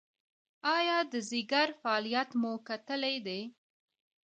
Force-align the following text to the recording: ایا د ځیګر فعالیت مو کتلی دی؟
ایا 0.75 0.97
د 1.11 1.13
ځیګر 1.29 1.67
فعالیت 1.81 2.29
مو 2.39 2.51
کتلی 2.67 3.15
دی؟ 3.25 3.41